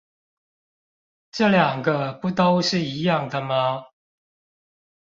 [1.29, 3.85] 這兩個不都是一樣的嗎?